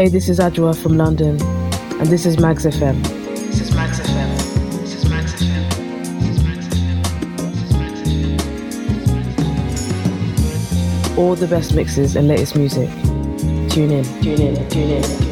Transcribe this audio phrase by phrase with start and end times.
[0.00, 1.38] Hey, this is Adjoa from London,
[2.00, 3.02] and this is Magz FM.
[3.04, 4.34] This is Magz FM.
[4.80, 5.68] This is Magz FM.
[6.20, 7.02] This is Magz FM.
[7.44, 8.00] This is Magz
[11.12, 11.18] FM.
[11.18, 12.88] All the best mixes and latest music.
[13.68, 15.29] Tune in, tune in, tune in,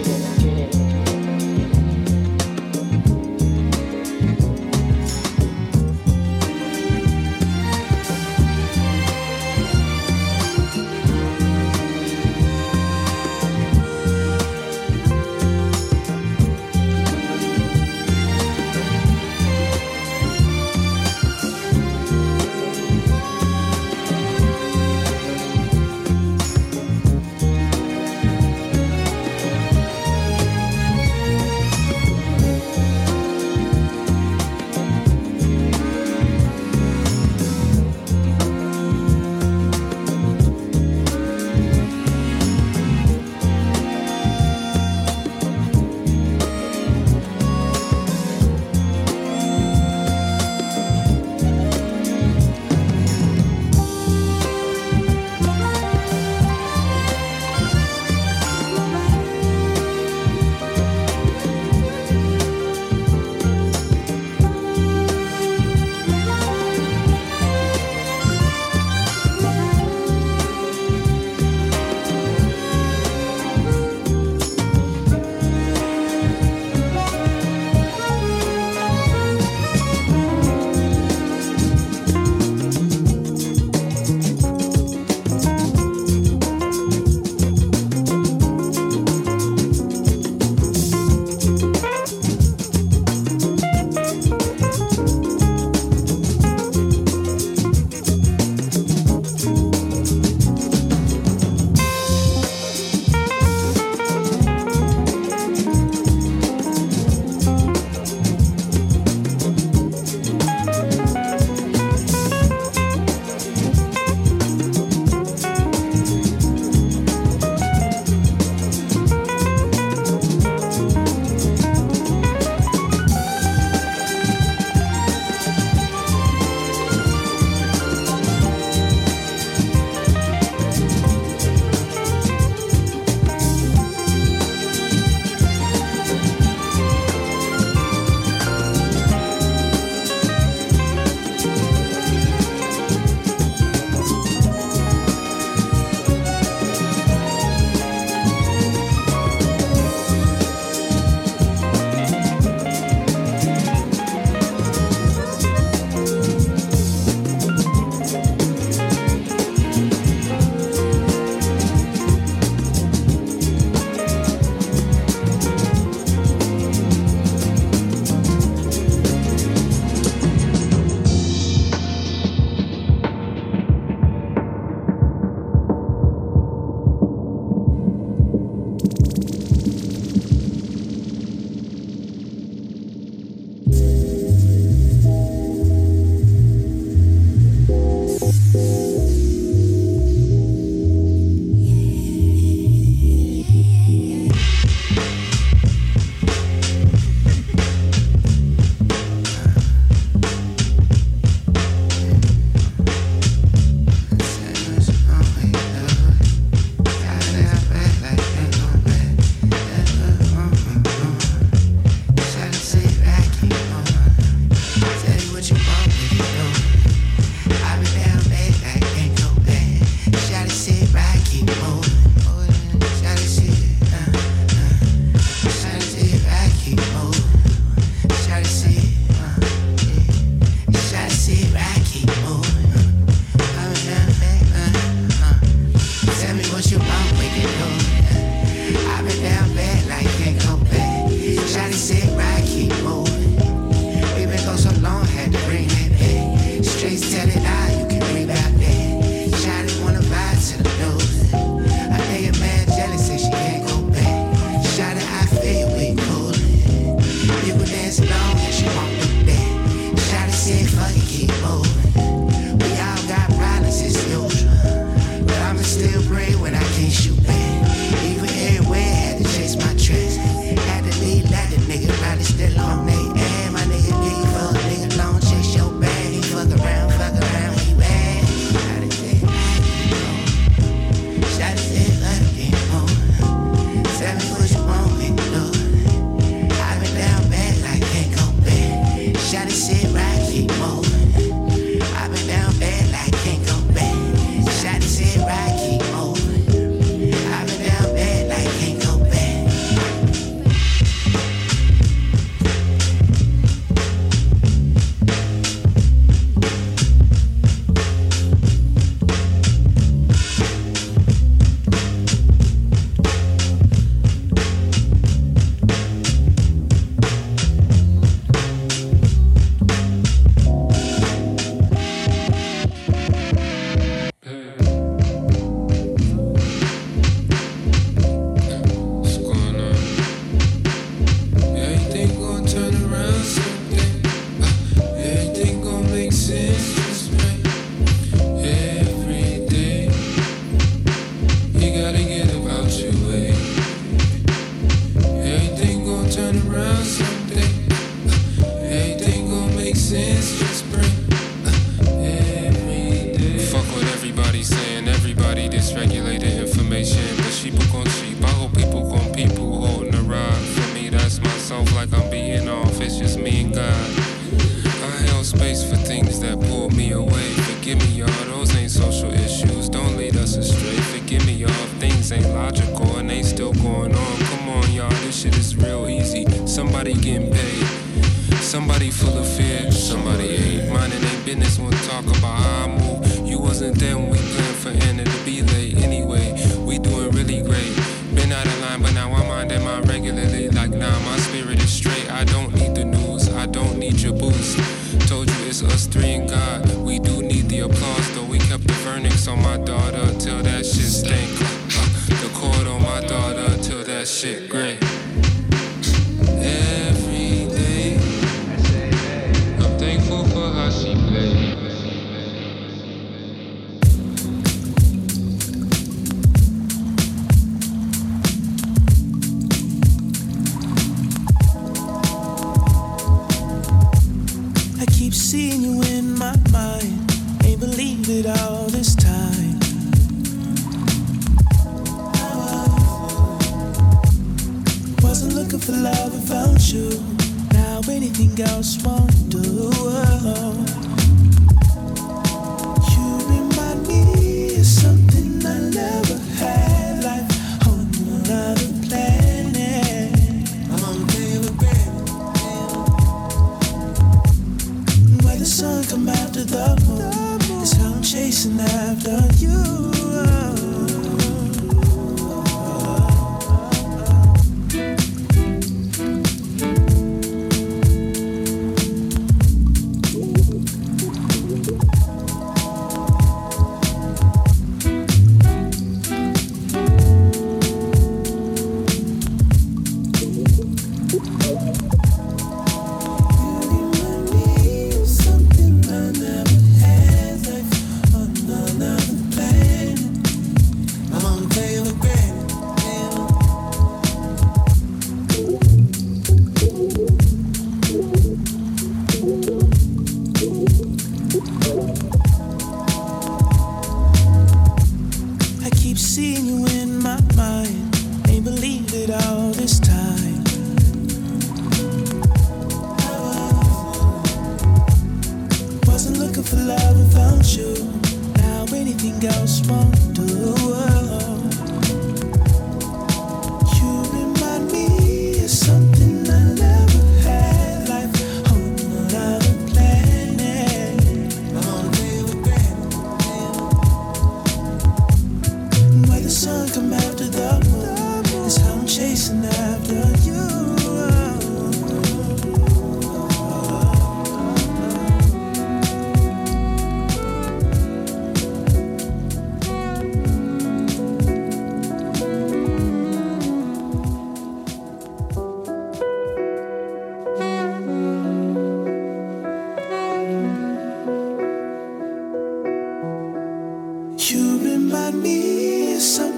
[565.08, 566.37] You remind me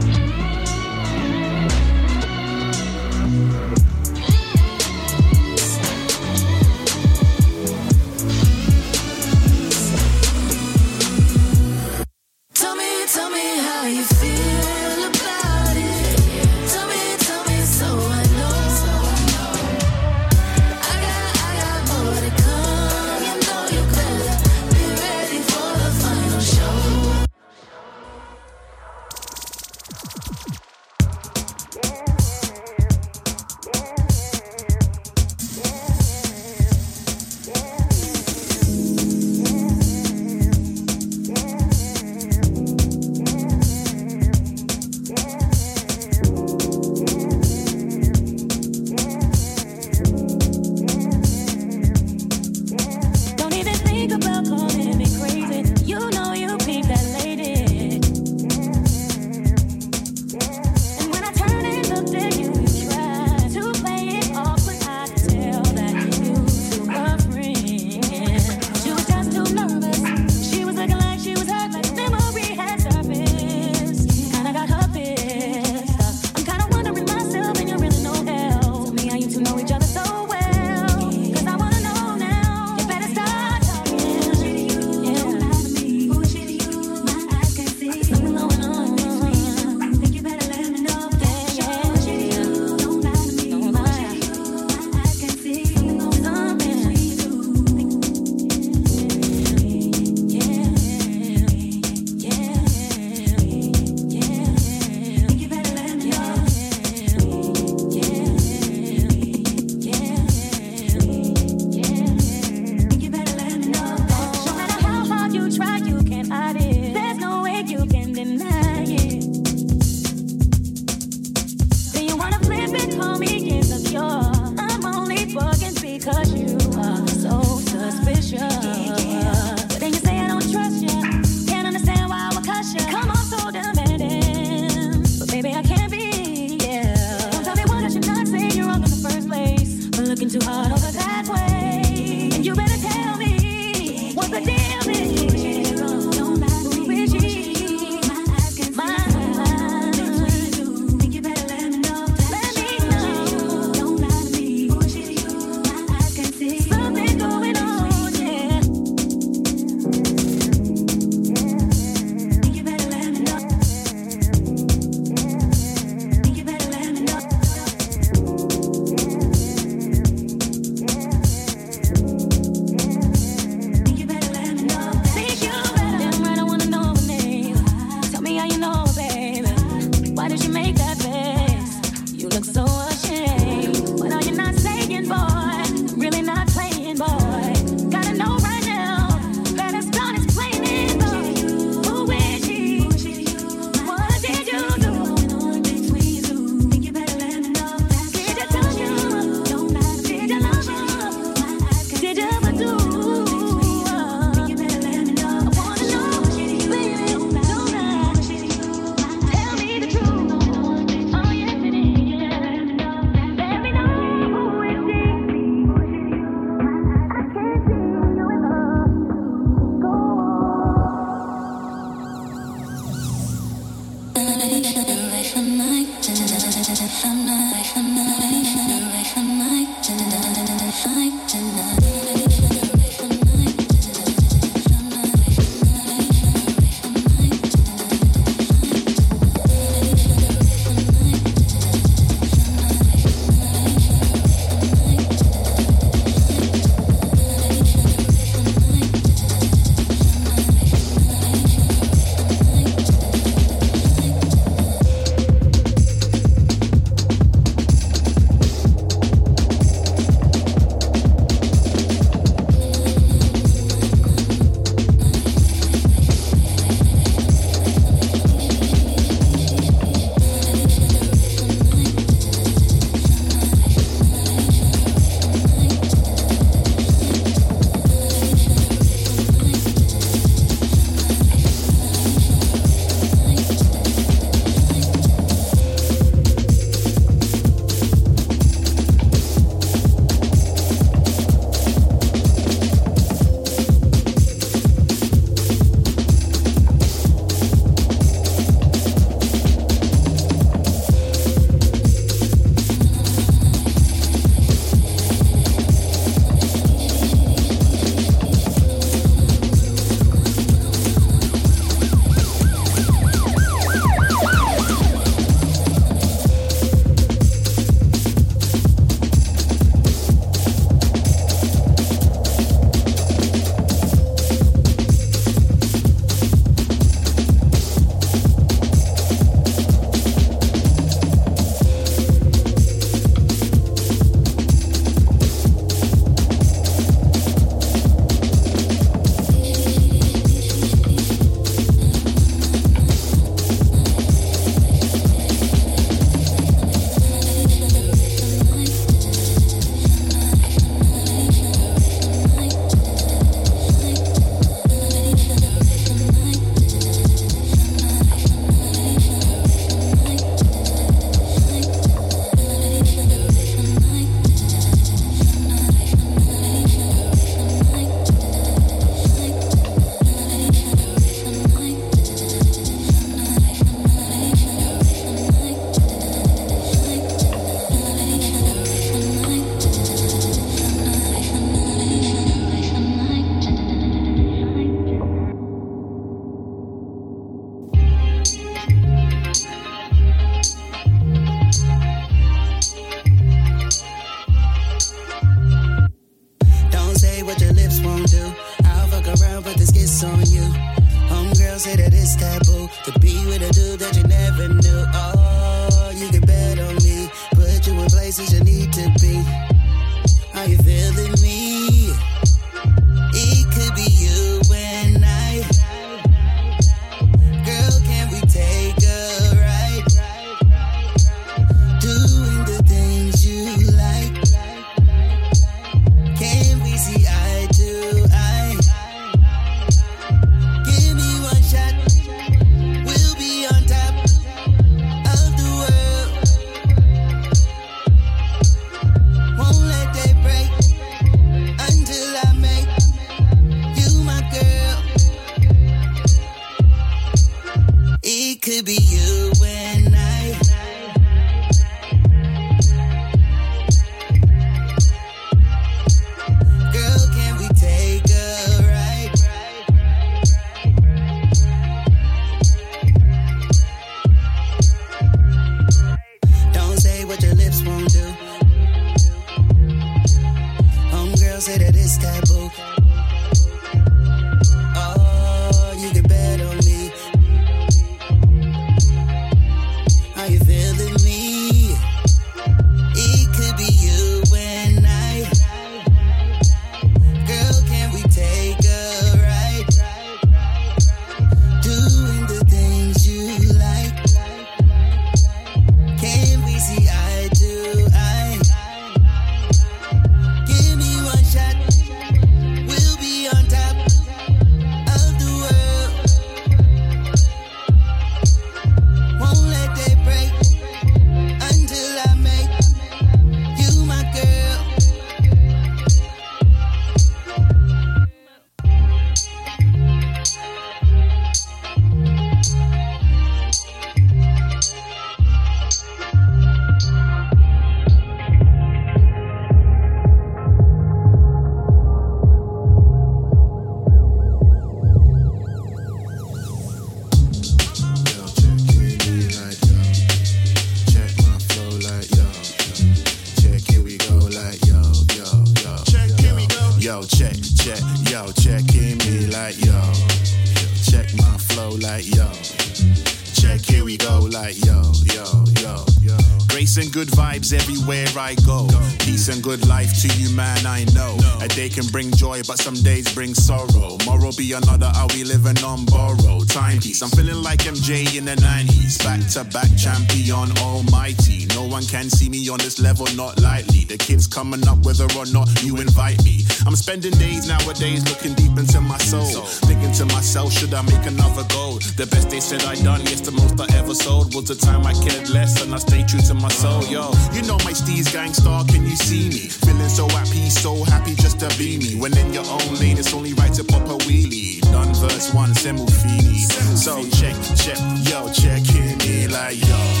[556.81, 558.67] and good vibes everywhere I go.
[558.99, 561.17] Peace and good life to you, man, I know.
[561.39, 563.97] A day can bring joy, but some days bring sorrow.
[563.97, 566.49] Tomorrow be another, are we living on borrowed?
[566.49, 569.03] Timepiece, I'm feeling like MJ in the 90s.
[569.03, 571.50] Back to back champion, almighty.
[571.61, 573.85] No one can see me on this level, not lightly.
[573.85, 576.41] The kids coming up, whether or not you invite me.
[576.65, 579.45] I'm spending days nowadays looking deep into my soul.
[579.69, 581.77] Thinking to myself, should I make another goal?
[582.01, 584.87] The best they said I done, yes, the most I ever sold was the time
[584.87, 586.81] I cared less and I stayed true to my soul.
[586.89, 589.45] Yo, you know my steez Gang Starr, can you see me?
[589.61, 592.01] Feeling so at peace, so happy just to be me.
[592.01, 594.61] When in your own lane, it's only right to pop a wheelie.
[594.73, 596.41] Done verse one, Semufini.
[596.73, 597.77] So check, check,
[598.09, 600.00] yo, check in me like yo.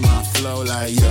[0.00, 1.10] My flow like yo.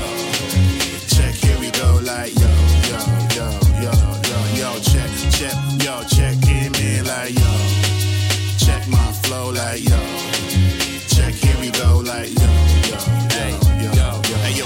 [1.08, 2.48] Check, here we go like yo,
[2.90, 3.00] yo,
[3.36, 3.50] yo,
[3.82, 3.92] yo,
[4.30, 4.80] yo, yo.
[4.80, 7.52] Check, check, yo, check in me like yo.
[8.58, 10.05] Check my flow like yo.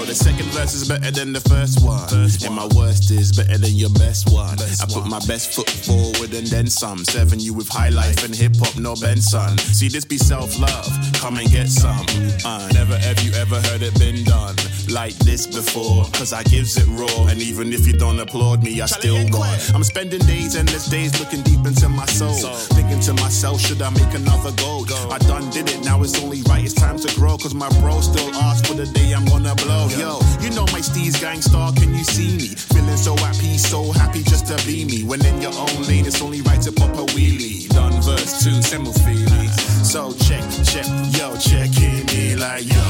[0.10, 2.10] The second verse is better than the first one.
[2.12, 4.58] and my worst is better than your best one.
[4.60, 7.06] I put my best foot forward and then some.
[7.06, 9.56] Seven you with high life and hip hop, no Benson.
[9.60, 12.06] See this be self love, come and get some.
[12.43, 14.56] Uh, never have you ever heard it been done
[14.89, 16.06] like this before?
[16.13, 19.73] Cause I gives it raw, and even if you don't applaud me, I still got.
[19.73, 22.34] I'm spending days, endless days, looking deep into my soul.
[22.75, 24.80] Thinking to myself, should I make another goal?
[25.12, 27.38] I done did it, now it's only right, it's time to grow.
[27.38, 29.88] Cause my bro still asks for the day I'm gonna blow.
[29.89, 32.56] Yo, you know my steez Gang Starr, can you see me?
[32.56, 35.04] Feeling so at peace, so happy just to be me.
[35.04, 37.67] When in your own lane, it's only right to pop a wheelie.
[37.69, 39.49] Done verse two, Semufili.
[39.86, 42.88] So check, check, yo, check in me like yo.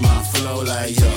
[0.00, 1.10] My flow like yo.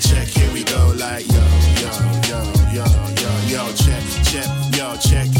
[0.00, 1.44] Check, here we go like yo,
[1.80, 1.90] yo,
[2.28, 2.40] yo,
[2.72, 2.84] yo,
[3.22, 3.72] yo, yo.
[3.74, 5.37] Check, check, yo, check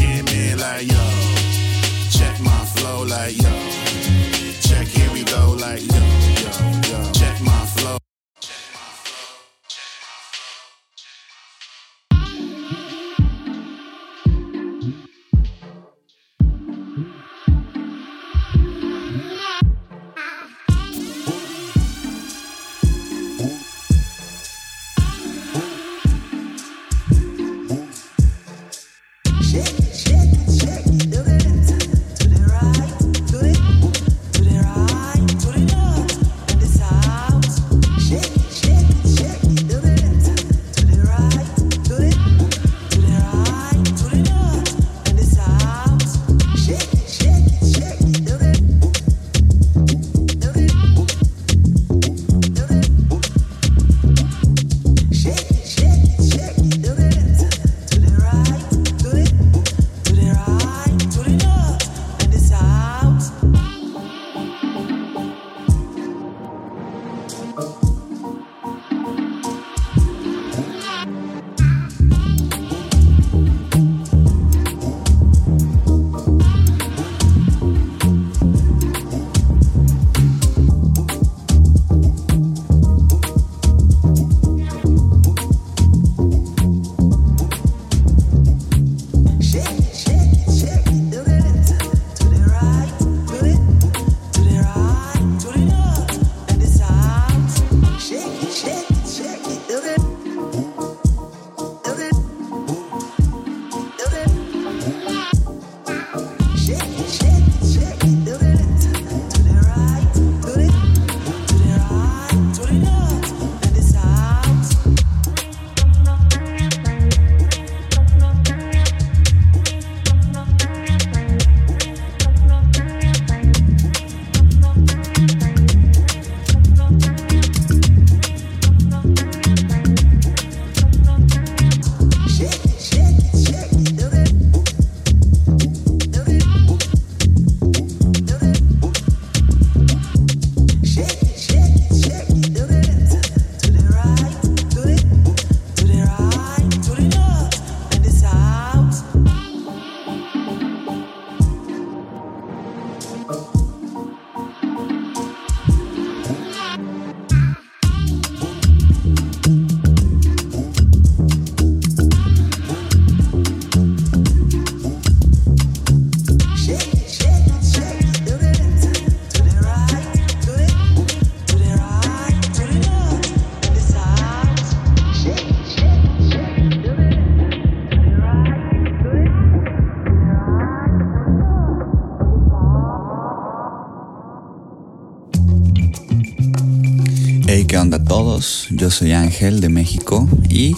[188.89, 190.75] yo soy Ángel de México y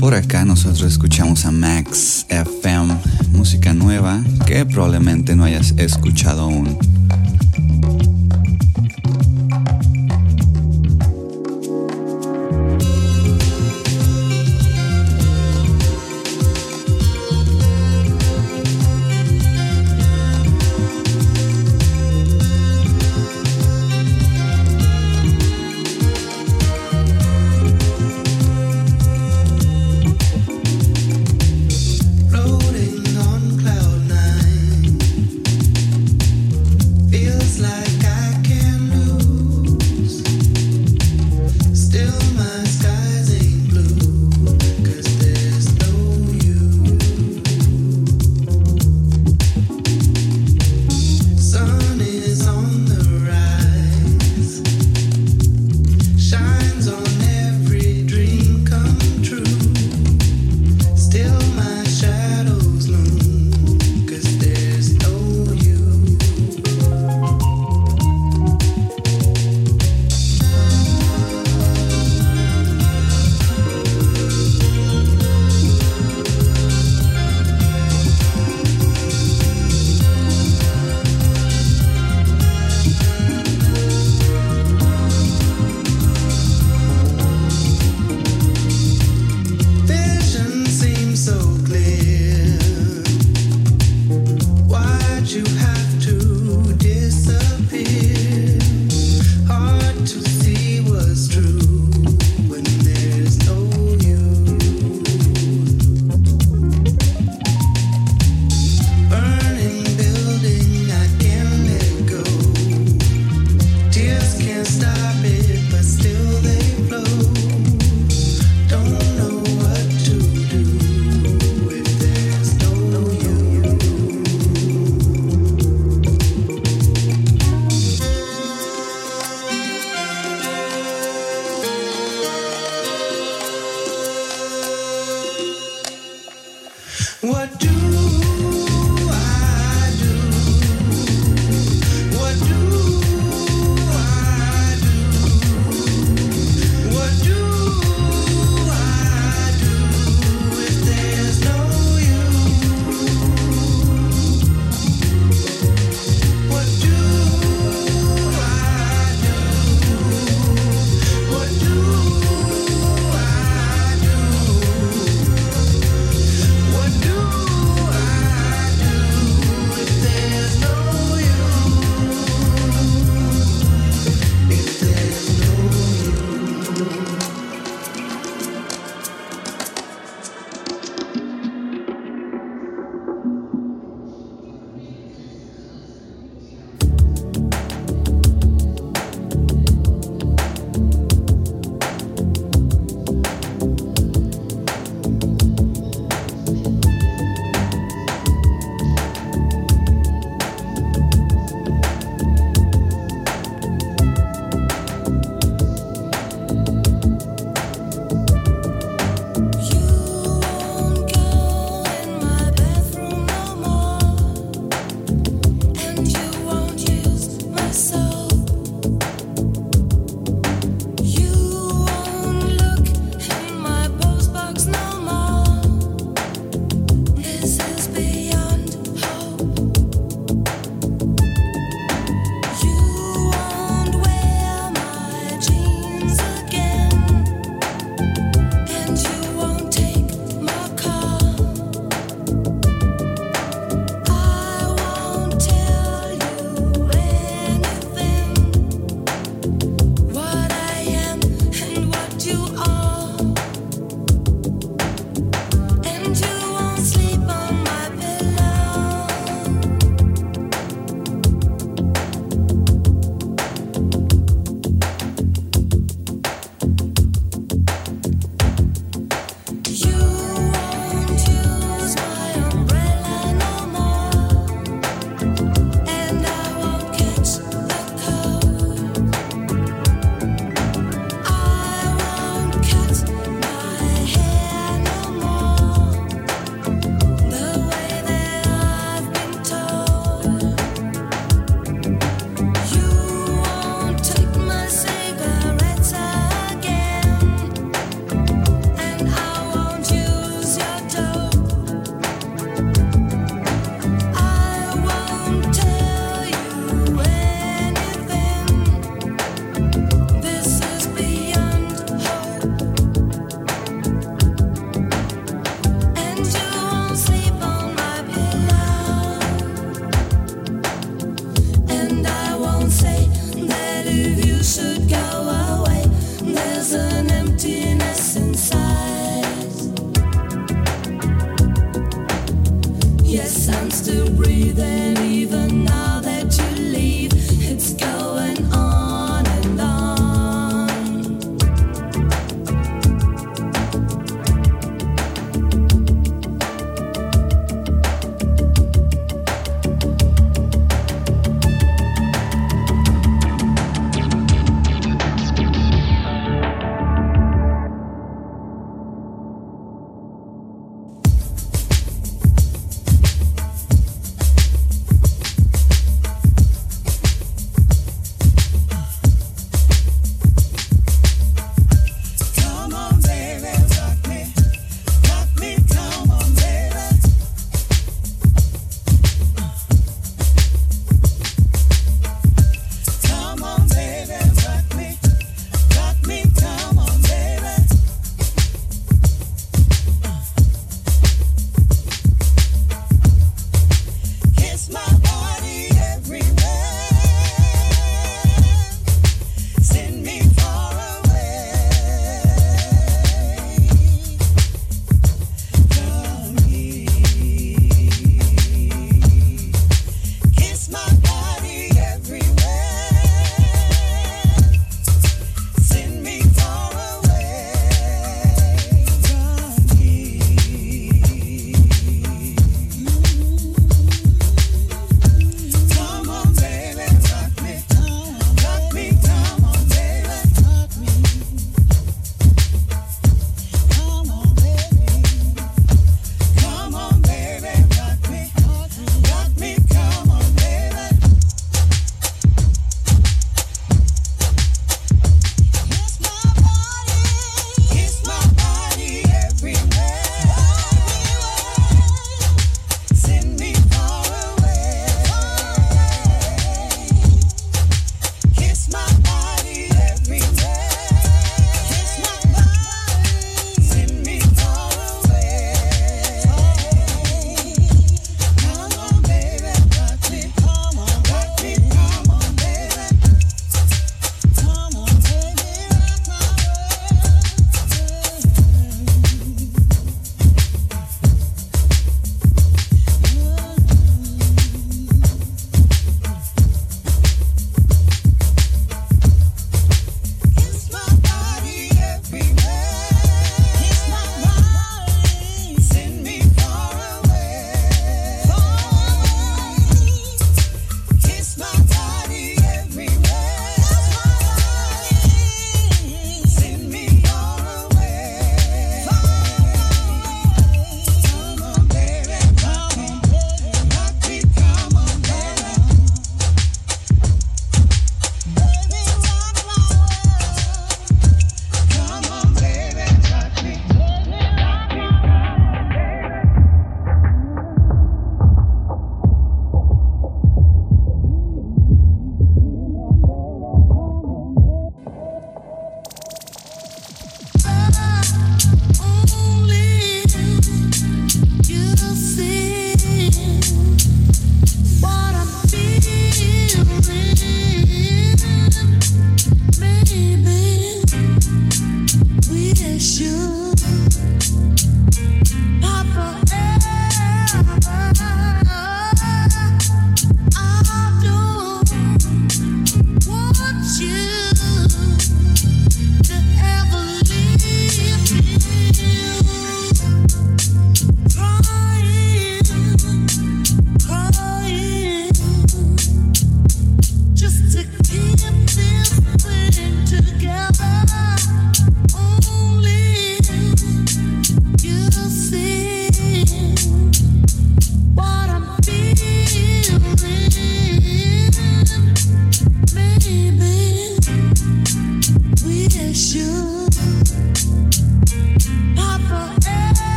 [0.00, 2.92] por acá nosotros escuchamos a Max FM,
[3.30, 6.93] música nueva que probablemente no hayas escuchado aún.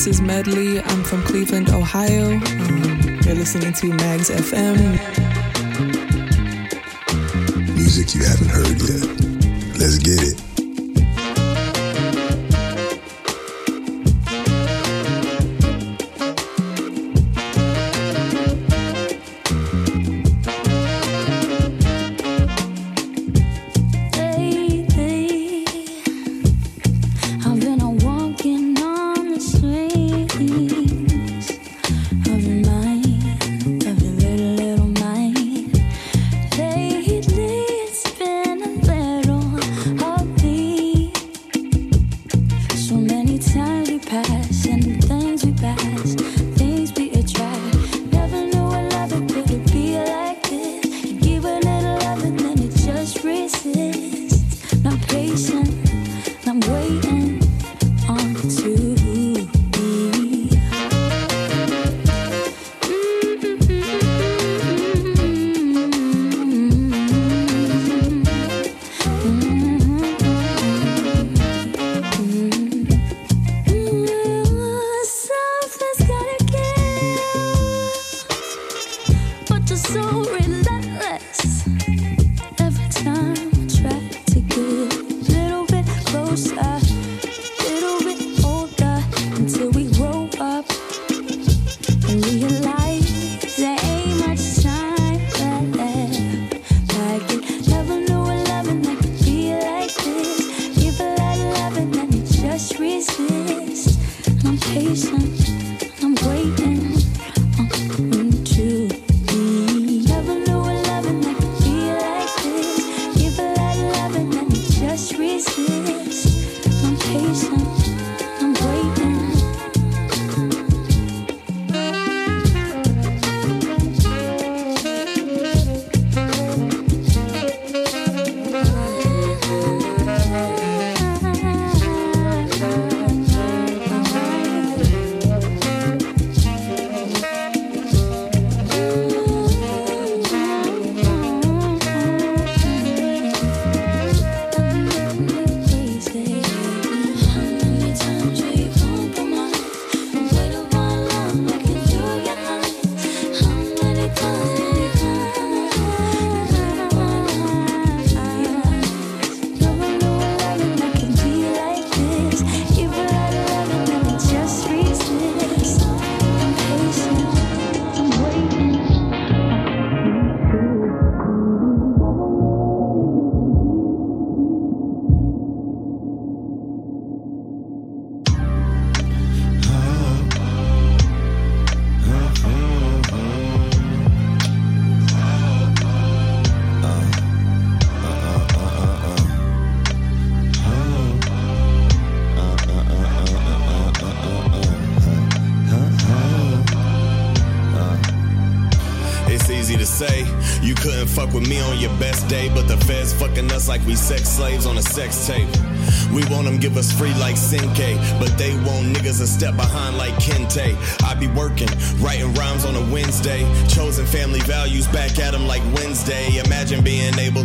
[0.00, 0.80] This is Medley.
[0.80, 2.32] I'm from Cleveland, Ohio.
[2.32, 4.96] Um, you're listening to Magz FM.
[7.74, 9.78] Music you haven't heard yet.
[9.78, 10.49] Let's get it.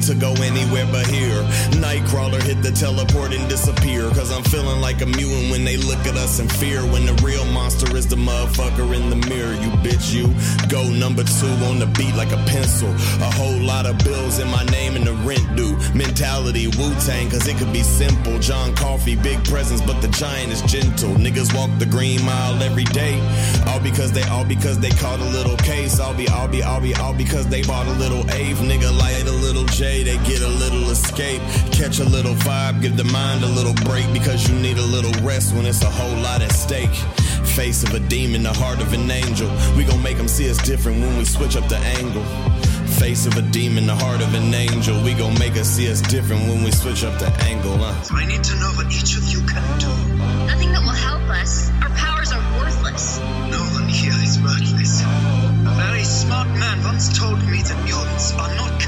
[0.06, 1.42] To go anywhere but here.
[1.82, 5.98] Nightcrawler hit the teleport and disappear, cause I'm feeling like a mutant when they look
[6.06, 6.82] at us in fear.
[6.82, 10.28] When the real monster is the motherfucker in the mirror, you bitch, you
[10.70, 12.90] go number two on the beat like a pencil.
[12.90, 15.76] A whole lot of bills in my name and the rent due.
[15.98, 18.38] Mentality Wu Tang, cause it could be simple.
[18.40, 21.16] John Coffey, big presence, but the giant is gentle.
[21.16, 23.20] Niggas walk the green mile every day.
[23.68, 26.00] All because they, all because they caught a little case.
[26.00, 28.62] I'll be, I'll be, I'll be, all because they bought a little Ave.
[28.66, 31.42] Nigga light a little J, they get a little escape.
[31.72, 35.14] Catch a little vibe, give the mind a little break because you need a little
[35.24, 36.96] rest when it's a whole lot at stake.
[37.56, 39.50] Face of a demon, the heart of an angel.
[39.78, 42.24] We gon' make them see us different when we switch up the angle.
[43.00, 45.02] Face of a demon, the heart of an angel.
[45.04, 48.16] We gon' make us see us different when we switch up the angle, huh?
[48.16, 49.92] I need to know what each of you can do.
[50.48, 51.70] Nothing that will help us.
[51.84, 53.20] Our powers are worthless.
[53.52, 55.02] No one here is worthless.
[55.04, 58.80] A very smart man once told me that mutants are not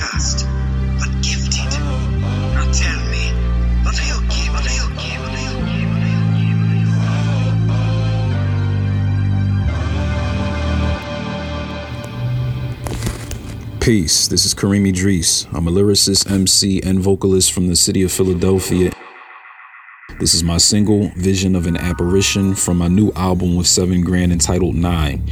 [13.87, 14.27] Peace.
[14.27, 15.47] This is Kareem Idris.
[15.53, 18.91] I'm a lyricist, MC, and vocalist from the city of Philadelphia.
[20.19, 24.33] This is my single, Vision of an Apparition, from my new album with Seven Grand
[24.33, 25.25] entitled Nine.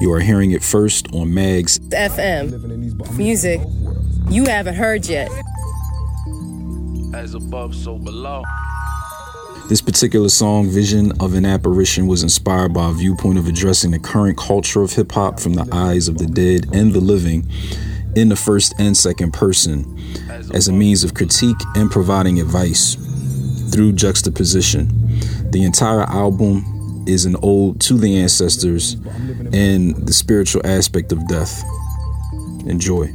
[0.00, 3.16] You are hearing it first on Magz FM.
[3.16, 3.60] Music
[4.30, 5.30] you haven't heard yet.
[7.14, 8.42] As above, so below.
[9.68, 13.98] This particular song, Vision of an Apparition, was inspired by a viewpoint of addressing the
[13.98, 17.46] current culture of hip hop from the eyes of the dead and the living
[18.16, 19.84] in the first and second person
[20.54, 22.94] as a means of critique and providing advice
[23.70, 24.88] through juxtaposition.
[25.50, 28.94] The entire album is an ode to the ancestors
[29.52, 31.62] and the spiritual aspect of death.
[32.64, 33.12] Enjoy.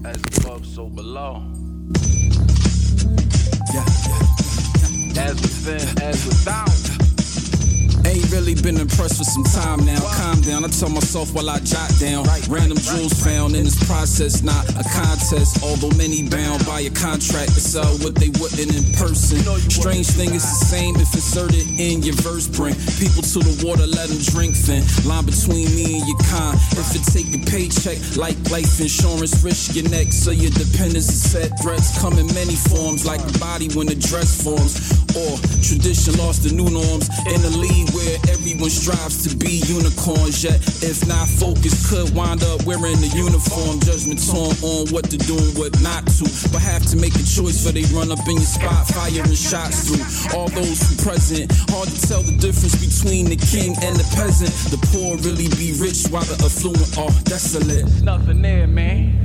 [8.43, 9.99] Really been impressed for some time now.
[10.19, 12.25] Calm down, I tell myself while I jot down.
[12.49, 15.63] Random jewels found in this process, not a contest.
[15.63, 19.39] Although many bound by a contract to sell what they wouldn't in person.
[19.71, 22.47] Strange thing is the same if inserted in your verse.
[22.47, 24.83] Bring people to the water, let them drink thin.
[25.07, 26.55] Line between me and your con.
[26.75, 31.31] If it take a paycheck, like life insurance, risk your neck so your dependence is
[31.31, 31.55] set.
[31.63, 34.91] Threats come in many forms, like the body when the dress forms.
[35.15, 40.43] Or tradition lost the new norms in a league where everyone strives to be unicorns.
[40.43, 43.79] Yet, if not focused, could wind up wearing the uniform.
[43.79, 46.25] Judgment torn on what to do and what not to.
[46.49, 49.87] But have to make a choice for they run up in your spot, firing shots
[49.87, 50.03] through
[50.33, 51.53] all those who present.
[51.69, 54.51] Hard to tell the difference between the king and the peasant.
[54.73, 57.85] The poor really be rich while the affluent are desolate.
[58.01, 59.21] Nothing there, man.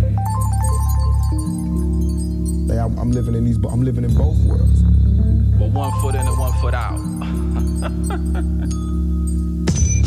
[2.69, 4.83] Like I'm, I'm living in these, but I'm living in both worlds.
[5.59, 7.01] But one foot in and one foot out.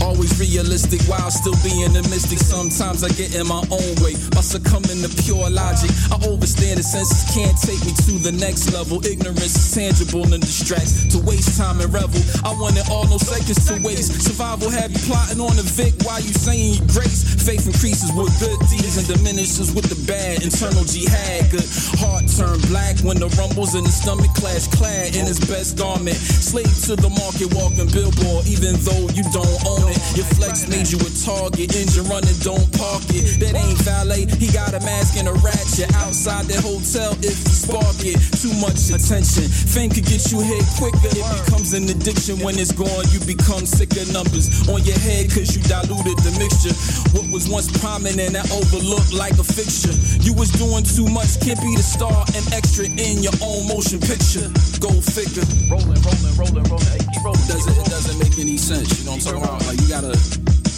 [0.01, 2.39] Always realistic while still being a mystic.
[2.39, 4.17] Sometimes I get in my own way.
[4.33, 5.93] I succumb to pure logic.
[6.09, 8.97] I overstand the senses can't take me to the next level.
[9.05, 12.17] Ignorance is tangible and distracts to waste time and revel.
[12.41, 14.25] I want it all, no seconds to waste.
[14.25, 17.21] Survival have you plotting on the Vic while you saying your grace.
[17.45, 20.41] Faith increases with good deeds and diminishes with the bad.
[20.41, 21.65] Internal jihad, good
[22.01, 24.67] heart turn black when the rumbles in the stomach clash.
[24.73, 29.61] Clad in his best garment, slave to the market, walking billboard, even though you don't
[29.67, 29.90] own it.
[30.15, 33.39] Your flex made you a target, engine running, don't park it.
[33.39, 37.55] That ain't valet, he got a mask and a ratchet outside the hotel if you
[37.55, 38.17] spark it.
[38.39, 41.11] Too much attention, fame could get you hit quicker.
[41.11, 45.27] It becomes an addiction when it's gone, you become sick of numbers on your head
[45.31, 46.73] cause you diluted the mixture.
[47.17, 49.93] What was once prominent and overlooked like a fixture.
[50.23, 53.99] You was doing too much, can't be the star and extra in your own motion
[53.99, 54.47] picture.
[54.79, 55.45] Go figure.
[55.67, 56.91] Rolling, rolling, rolling, rolling.
[56.93, 57.47] Hey, keep rolling.
[57.49, 59.65] Doesn't, it doesn't make any sense, you know what I'm talking about?
[59.67, 60.17] Like you gotta,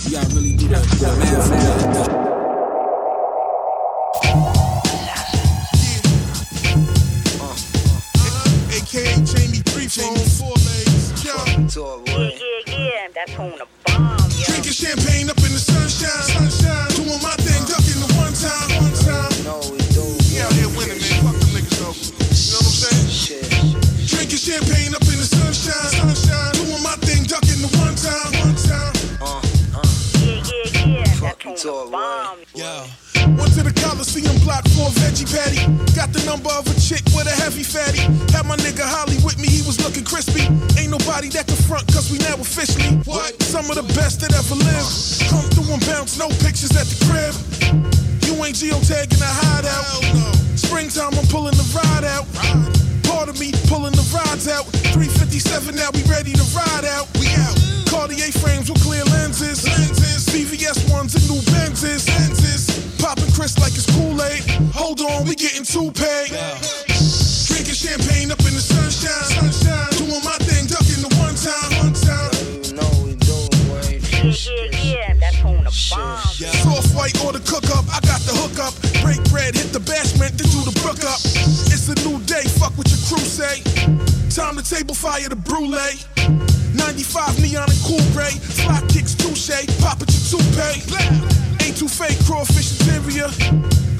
[0.06, 1.56] you gotta really do that, that uh, uh, uh, math for
[1.94, 2.34] that.
[8.72, 12.04] AKA Jamie Three Phone, Four Legs, yo.
[12.06, 13.68] Yeah, yeah, yeah, that's on the
[35.02, 35.62] veggie patty.
[35.96, 38.04] Got the number of a chick with a heavy fatty.
[38.34, 40.46] Had my nigga Holly with me, he was looking crispy.
[40.80, 42.98] Ain't nobody that can front, cause we now officially.
[43.06, 43.42] What?
[43.44, 45.30] Some of the best that ever lived.
[45.30, 47.34] Come through and bounce, no pictures at the crib.
[48.28, 50.34] You ain't geotagging a hideout.
[50.58, 52.26] Springtime, I'm pulling the ride out.
[53.04, 54.66] Part of me pulling the rides out.
[54.94, 57.08] 357, now we ready to ride out.
[57.20, 57.56] We out.
[57.86, 59.66] Cartier frames with clear lenses.
[59.68, 60.26] Lenses.
[60.34, 62.10] VVS ones and new Benzes.
[62.10, 62.73] Benzes.
[63.04, 64.72] Popping Chris like it's Kool-Aid.
[64.72, 66.32] Hold on, we getting too paid.
[67.52, 69.28] Drinking champagne up in the sunshine.
[69.28, 69.92] Sunshine.
[70.00, 71.84] Doing my thing, ducking the one time.
[71.84, 72.32] One time.
[72.64, 73.36] You know we do.
[74.24, 76.16] Yeah, yeah, yeah, that's on the bomb.
[76.64, 78.72] Soft white or the cook up, I got the hook up.
[79.04, 81.20] Break bread, hit the bashment, then do the brook up.
[81.76, 83.60] It's a new day, fuck what your crew say.
[84.32, 86.00] Time to table fire the brulee.
[86.84, 88.36] 95 neon and cool gray.
[88.60, 90.84] Fly kicks touche, pop at your toupee.
[91.64, 93.32] Ain't too fake, crawfish interior.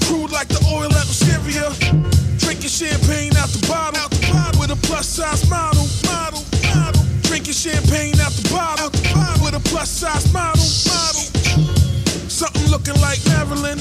[0.04, 1.72] Crude like the oil at Syria.
[2.44, 4.00] Drinking champagne out the bottle.
[4.02, 4.60] Out the bottle.
[4.60, 5.88] With a plus size model.
[6.04, 6.44] Model.
[6.76, 7.04] Model.
[7.24, 8.88] Drinking champagne out the bottle.
[8.88, 9.46] Out the bottle.
[9.46, 10.68] With a plus size model.
[10.92, 11.24] Model.
[12.28, 13.80] Something looking like Marilyn.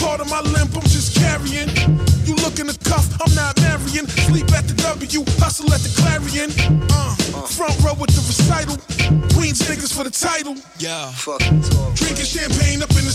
[0.00, 1.68] Part of my limp, I'm just carrying.
[2.52, 4.06] Looking the cuff, I'm not marrying.
[4.28, 6.52] Sleep at the W, hustle at the Clarion.
[6.92, 7.16] Uh,
[7.48, 8.76] front row with the recital.
[9.32, 10.56] Queens niggas for the title.
[10.78, 11.10] Yeah.
[11.12, 13.00] Fuck Drinking champagne up in the sunshine.
[13.00, 13.00] sunshine.
[13.00, 13.11] Doing my thing, ducking the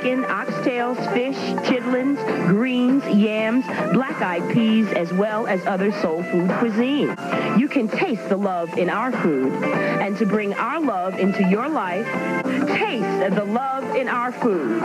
[0.00, 1.36] chicken, oxtails, fish,
[1.66, 2.16] chitlins,
[2.48, 7.14] greens, yams, black-eyed peas, as well as other soul food cuisine.
[7.58, 9.52] You can taste the love in our food.
[9.62, 12.06] And to bring our love into your life,
[12.68, 14.80] taste the love in our food.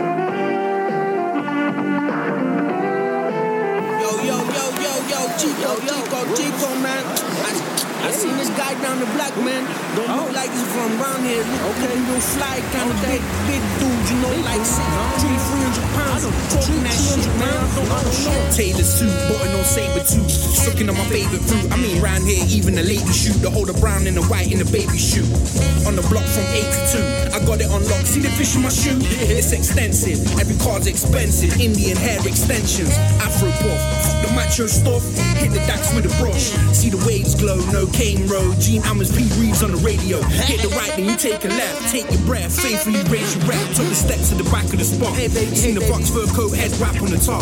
[4.02, 7.75] Yo, yo, yo, yo, yo, Chico, Chico, Chico, man.
[8.06, 9.66] I, seen this guy down the block, man.
[9.98, 11.42] Don't look like he's from around here.
[11.42, 11.98] Look okay.
[12.06, 13.18] real fly, kind of big,
[13.50, 14.86] big dude, you know, like six,
[15.18, 16.22] three, three hundred pounds.
[16.54, 17.50] Talking that shit, man.
[17.50, 18.38] I don't, I don't know.
[18.54, 20.30] Taylor suit, button on saber tooth.
[20.30, 21.66] Sucking on my favorite fruit.
[21.72, 23.34] I mean, round here, even the lady shoot.
[23.42, 25.26] The the brown and the white in the baby shoe.
[25.86, 27.34] On the block from 8 to 2.
[27.34, 28.06] I got it unlocked.
[28.06, 28.98] See the fish in my shoe?
[29.26, 30.22] It's extensive.
[30.38, 31.58] Every card's expensive.
[31.58, 32.94] Indian hair extensions.
[33.18, 33.80] Afro puff.
[34.06, 35.02] Fuck the macho stuff.
[35.42, 36.54] Hit the dax with a brush.
[36.70, 37.58] See the waves glow.
[37.74, 38.60] No cane road.
[38.60, 39.24] Gene Ammons, P.
[39.40, 40.20] Reeves on the radio.
[40.44, 41.88] Hit the right, then you take a left.
[41.88, 42.52] Take your breath.
[42.52, 43.64] Faithfully raise your rep.
[43.72, 45.16] Took the steps to the back of the spot.
[45.16, 47.40] Hey, baby, Seen the box fur coat head wrap on the top.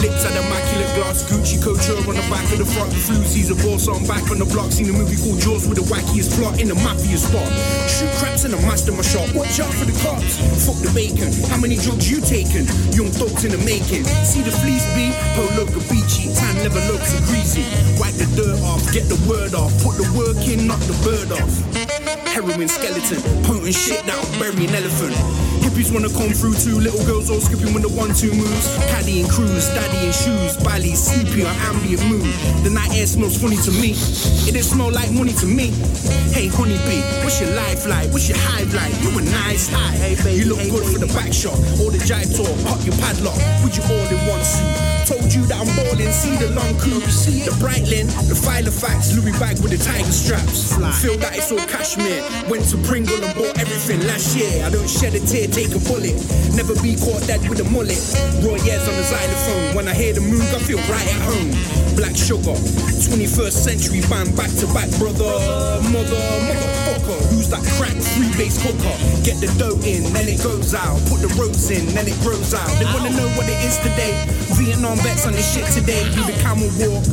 [0.00, 2.90] Lips had immaculate glass, Gucci couture on the back of the front.
[2.96, 4.72] Flu sees a boss on back on the block.
[4.72, 7.46] Seen a movie called Jaws with the wackiest plot in the mafia spot.
[7.92, 9.28] Shoot craps in the master my shop.
[9.36, 10.40] Watch out for the cops.
[10.64, 11.28] Fuck the bacon.
[11.52, 12.64] How many drugs you taking?
[12.96, 14.08] Young thugs in the making.
[14.24, 17.64] See the fleece be polo Gabici, tan leather looks and greasy.
[18.00, 19.63] Wipe the dirt off, get the word off.
[19.80, 21.52] Put the work in, knock the bird off.
[22.28, 25.14] Heroin skeleton, potent shit that'll bury an elephant.
[25.64, 28.66] Hippies wanna come through too, little girls all skipping when the one-two moves.
[28.92, 32.28] Caddy and cruise, daddy in shoes, Bali sleepy on ambient mood.
[32.64, 33.96] The night air smells funny to me.
[34.44, 35.72] It didn't smell like money to me.
[36.34, 38.10] Hey honeybee, what's your life like?
[38.12, 38.92] What's your hive like?
[39.00, 39.96] You a nice high.
[39.96, 41.56] Hey baby, you look good for the back shot.
[41.80, 43.38] All the jive talk, pop your padlock.
[43.64, 44.93] With you all in one suit.
[45.04, 49.36] Told you that I'm balling, see the long coupe, see the Breitling, the Filofax, Louis
[49.38, 50.72] bag with the tiger straps.
[51.04, 52.24] Feel that it's all cashmere.
[52.48, 54.64] Went to Pringle and bought everything last year.
[54.64, 56.16] I don't shed a tear, take a bullet.
[56.56, 58.00] Never be caught dead with a mullet.
[58.40, 59.76] Roy Ayers on the xylophone.
[59.76, 61.52] When I hear the moon, I feel right at home.
[62.00, 62.56] Black sugar,
[63.04, 65.36] 21st century band, back to back, brother,
[65.92, 66.16] mother,
[66.48, 66.93] motherfucker.
[67.50, 68.96] That crack free base hooker?
[69.20, 70.96] Get the dough in, then it goes out.
[71.12, 72.70] Put the ropes in, then it grows out.
[72.80, 74.16] They wanna know what it is today.
[74.56, 76.08] Vietnam vets on this shit today.
[76.16, 77.04] Do the camel walk,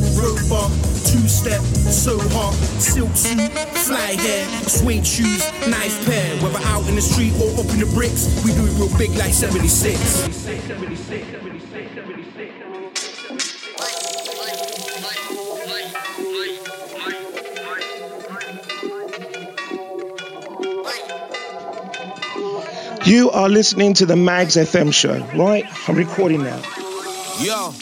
[0.48, 0.70] bar,
[1.04, 1.60] two step,
[1.92, 3.52] so hot, silk suit,
[3.84, 6.36] fly hair, suede shoes, nice pair.
[6.40, 9.12] Whether out in the street or up in the bricks, we do it real big
[9.20, 10.32] like 76.
[23.04, 25.64] You are listening to the Magz FM show, right?
[25.88, 26.62] I'm recording now.
[27.40, 27.72] Yo.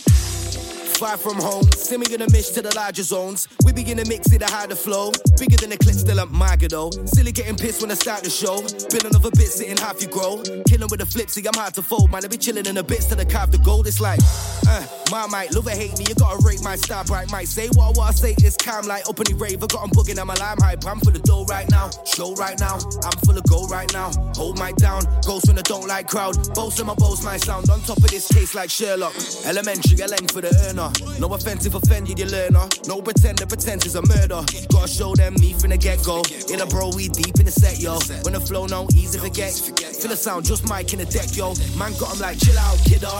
[1.00, 3.48] Far from home, send me in a mix to the larger zones.
[3.64, 5.12] We begin to mix it, I hide the flow.
[5.38, 6.90] Bigger than the clip, still up my though.
[7.06, 8.60] Silly getting pissed when I start the show.
[8.92, 10.42] Been another bit, sitting half you grow.
[10.68, 12.12] Killing with a flip, see I'm hard to fold.
[12.12, 13.86] Man, I be chilling in the bits till I carve the gold.
[13.86, 14.20] It's like,
[14.68, 16.04] uh, my might love or hate me.
[16.06, 17.32] You gotta rate my star bright.
[17.32, 19.64] Might say what, what I say is calm like the rave.
[19.64, 20.84] I got 'em bugging, I'm a lime hype.
[20.84, 21.88] I'm for the dough right now.
[22.04, 22.76] Show right now.
[22.76, 24.12] I'm full of gold right now.
[24.36, 25.08] Hold my down.
[25.24, 26.36] Ghost when I don't like crowd.
[26.54, 27.70] Boast in my boast, my sound.
[27.70, 29.14] On top of this case like Sherlock.
[29.46, 30.89] Elementary, a length for the earner.
[31.18, 32.66] No offense if offended, you learner.
[32.86, 34.42] No pretender, pretense is a murder.
[34.72, 36.22] Gotta show them me from the get go.
[36.52, 37.98] In a bro, we deep in the set, yo.
[38.22, 39.52] When the flow no easy forget.
[39.52, 41.54] Feel the sound, just mic in the deck, yo.
[41.76, 43.18] Man got 'em like chill out, kidder.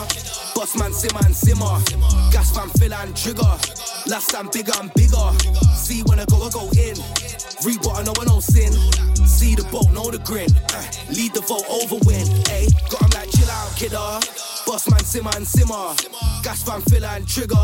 [0.55, 1.79] Boss man, simmer and simmer.
[2.33, 3.55] Gas fan, fill and trigger.
[4.07, 5.29] Last time bigger and bigger.
[5.77, 6.97] See when I go, I go in.
[7.65, 8.73] Read what I know, I know sin.
[9.27, 10.51] See the boat, know the grin.
[10.73, 12.27] Uh, lead the vote over win.
[12.49, 14.50] Hey, got 'em like chill out, kidder.
[14.67, 15.95] Boss man, simmer and simmer.
[16.43, 17.55] Gas fan, fill and trigger.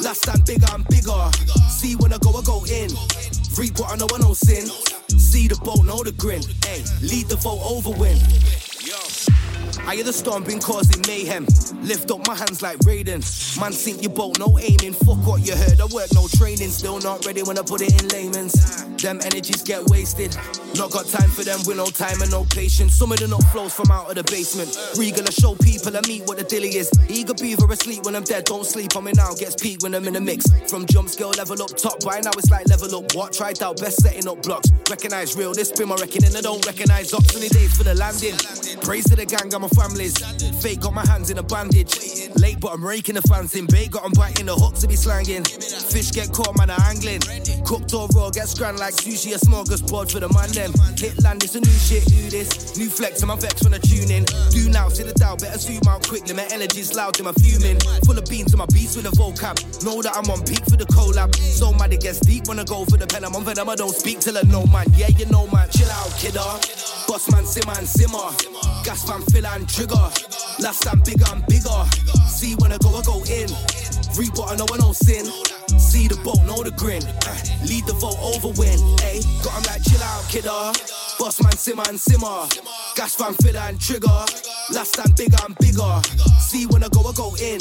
[0.00, 1.30] Last time bigger and bigger.
[1.68, 2.90] See when I go, I go in.
[3.56, 4.66] Read what I know, I know sin.
[5.18, 6.42] See the boat, know the grin.
[6.64, 8.18] Hey, lead the vote over win.
[9.84, 11.44] I hear the storm been causing mayhem.
[11.82, 13.20] Lift up my hands like Raiden.
[13.60, 14.94] Man, sink your boat, no aiming.
[14.94, 15.80] Fuck what you heard.
[15.80, 16.70] I work no training.
[16.70, 18.84] Still not ready when I put it in layman's.
[19.02, 20.36] Them energies get wasted.
[20.76, 22.94] Not got time for them with no time and no patience.
[22.94, 24.70] Some of the not flows from out of the basement.
[24.96, 26.88] Regal, I show people I meet what the dilly is.
[27.08, 28.44] Eager beaver asleep when I'm dead.
[28.44, 29.34] Don't sleep on me now.
[29.34, 30.46] Gets peak when I'm in the mix.
[30.70, 31.98] From jump scale level up top.
[32.04, 33.14] By now it's like level up.
[33.14, 33.32] What?
[33.32, 34.70] Tried out best setting up blocks.
[34.88, 35.52] Recognize real.
[35.52, 36.36] This been my reckoning.
[36.36, 37.34] I don't recognize ops.
[37.34, 38.38] Any days for the landing.
[38.80, 39.52] Praise to the gang.
[39.52, 40.16] I'm a families.
[40.62, 42.28] Fake got my hands in a bandage.
[42.36, 43.66] Late, but I'm raking the fans in.
[43.66, 45.44] Bait got 'em biting the hook to be slanging.
[45.44, 47.20] Fish get caught, man, I angling.
[47.64, 49.34] Cooked or raw, get scran like sushi.
[49.34, 50.72] A smorgasbord for the man, them.
[50.96, 52.76] Hit land, it's a new shit, do this.
[52.76, 54.24] New flex, and my vex when I tune in.
[54.50, 56.34] Do now, see the doubt, better zoom out quickly.
[56.34, 57.78] My energy's loud, I'm fuming.
[58.04, 59.56] Full of beans to my beats with a vocab.
[59.84, 61.34] Know that I'm on peak for the collab.
[61.36, 63.24] So mad, it gets deep when I go for the pen.
[63.24, 64.86] I'm on venom, I don't speak till I know, man.
[64.96, 65.68] Yeah, you know, man.
[65.70, 66.40] Chill out, kidder.
[67.08, 68.30] Boss man, simmer and simmer.
[68.84, 70.06] Gas fan, fill and trigger.
[70.60, 71.80] Last time bigger and bigger.
[72.28, 73.48] See when I go, I go in.
[74.16, 75.26] Read what I know, I know sin.
[75.78, 77.02] See the boat, know the grin.
[77.02, 77.36] Uh,
[77.66, 78.78] lead the vote over win.
[79.00, 80.72] Hey, got 'em like chill out, kidder.
[81.18, 82.46] Boss man, simmer and simmer.
[82.96, 84.24] Gas fan, filler and trigger.
[84.72, 86.00] Last time bigger and bigger.
[86.40, 87.60] See when I go, I go in.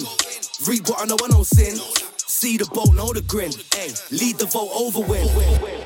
[0.68, 1.78] Read what I know, I know sin.
[2.18, 3.52] See the boat, know the grin.
[3.74, 5.81] Hey, lead the vote over win.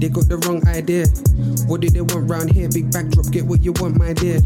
[0.00, 1.04] They got the wrong idea.
[1.68, 2.68] What do they want round here?
[2.70, 4.40] Big backdrop, get what you want, my dear.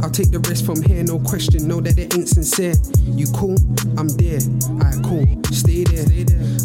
[0.00, 1.66] I'll take the rest from here, no question.
[1.66, 2.74] Know that it ain't sincere.
[3.02, 3.58] You cool?
[3.98, 4.38] I'm there.
[4.78, 5.26] Alright, cool.
[5.50, 6.06] Stay there.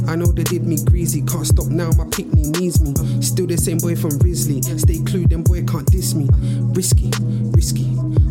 [0.08, 1.22] I know they did me greasy.
[1.26, 2.94] Can't stop now, my pickney needs me.
[3.22, 4.62] Still the same boy from Risley.
[4.62, 6.30] Stay clued, them boy can't diss me.
[6.78, 7.10] Risky,
[7.58, 7.90] risky.